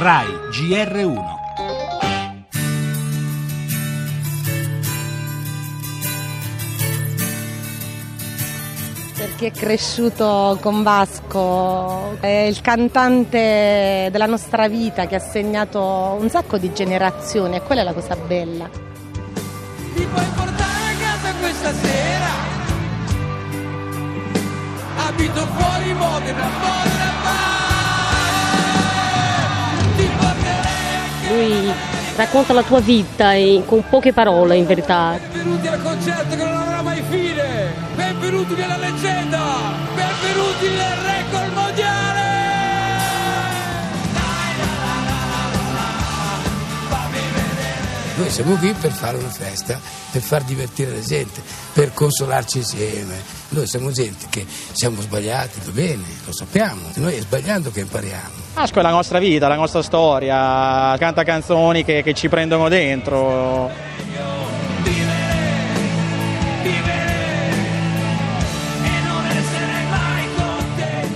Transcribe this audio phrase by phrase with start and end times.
[0.00, 1.24] RAI GR1
[9.16, 16.30] perché è cresciuto con Vasco, è il cantante della nostra vita che ha segnato un
[16.30, 18.68] sacco di generazioni e quella è la cosa bella.
[18.68, 22.26] Ti puoi portare a casa questa sera?
[25.08, 27.47] Abito fuori Modena, Modena vai!
[31.28, 31.70] Lui
[32.16, 35.18] racconta la tua vita in- con poche parole in verità.
[35.20, 37.72] Benvenuti al concerto che non avrà mai fine!
[37.94, 39.44] Benvenuti nella leggenda!
[39.94, 41.97] Benvenuti nel record mondiale!
[48.18, 51.40] Noi siamo qui per fare una festa, per far divertire la gente,
[51.72, 53.14] per consolarci insieme.
[53.50, 56.80] Noi siamo gente che siamo sbagliati, va bene, lo sappiamo.
[56.94, 58.34] Noi è sbagliando che impariamo.
[58.54, 63.70] Asco è la nostra vita, la nostra storia, canta canzoni che, che ci prendono dentro.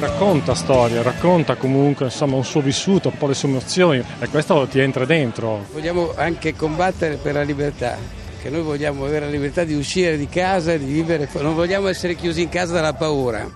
[0.00, 4.66] Racconta storie, racconta comunque insomma, un suo vissuto, un po' le sue emozioni e questo
[4.66, 5.66] ti entra dentro.
[5.72, 7.98] Vogliamo anche combattere per la libertà,
[8.40, 12.14] che noi vogliamo avere la libertà di uscire di casa di vivere, non vogliamo essere
[12.14, 13.46] chiusi in casa dalla paura.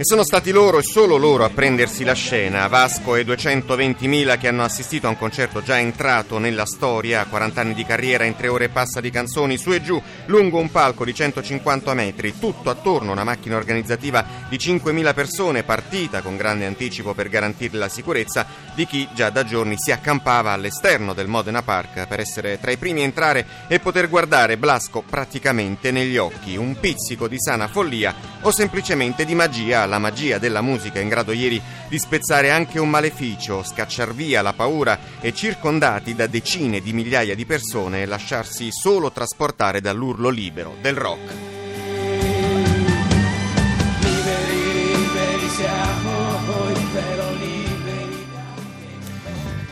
[0.00, 4.48] E sono stati loro e solo loro a prendersi la scena, Vasco e 220.000 che
[4.48, 8.48] hanno assistito a un concerto già entrato nella storia, 40 anni di carriera in tre
[8.48, 13.12] ore passa di canzoni, su e giù, lungo un palco di 150 metri, tutto attorno
[13.12, 18.86] una macchina organizzativa di 5.000 persone, partita con grande anticipo per garantire la sicurezza di
[18.86, 23.02] chi già da giorni si accampava all'esterno del Modena Park per essere tra i primi
[23.02, 28.50] a entrare e poter guardare Blasco praticamente negli occhi, un pizzico di sana follia o
[28.50, 33.62] semplicemente di magia, la magia della musica in grado ieri di spezzare anche un maleficio,
[33.62, 39.82] scacciar via la paura e circondati da decine di migliaia di persone lasciarsi solo trasportare
[39.82, 41.49] dall'urlo libero del rock.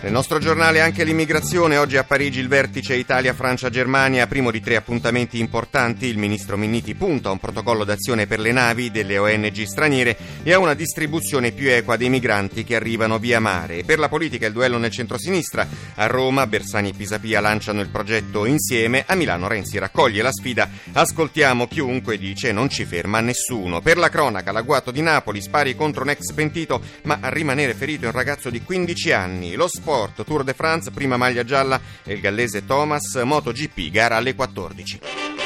[0.00, 5.40] Nel nostro giornale anche l'immigrazione, oggi a Parigi il vertice Italia-Francia-Germania, primo di tre appuntamenti
[5.40, 10.16] importanti, il ministro Minniti punta a un protocollo d'azione per le navi delle ONG straniere
[10.44, 13.82] e a una distribuzione più equa dei migranti che arrivano via mare.
[13.82, 15.66] Per la politica il duello nel centrosinistra,
[15.96, 20.70] a Roma Bersani e Pisapia lanciano il progetto insieme, a Milano Renzi raccoglie la sfida,
[20.92, 23.80] ascoltiamo chiunque dice non ci ferma nessuno.
[23.80, 28.04] Per la cronaca l'agguato di Napoli, spari contro un ex pentito, ma a rimanere ferito
[28.04, 29.54] è un ragazzo di 15 anni.
[29.56, 34.34] Lo sport, Tour de France, prima maglia gialla e il gallese Thomas, MotoGP, gara alle
[34.34, 35.37] 14.